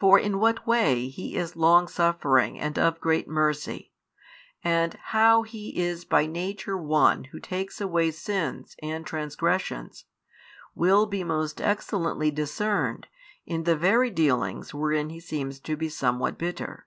[0.00, 3.92] For in what way He is longsuffering and of great mercy,
[4.64, 10.06] and how He is by nature One Who takes away sins and transgressions,
[10.74, 13.08] will be most excellently discerned,
[13.44, 16.86] in the very dealings wherein He seems to be somewhat bitter.